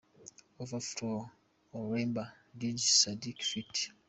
[0.63, 1.19] Overflow–
[1.77, 3.75] Alemba & Dj Sadic ft.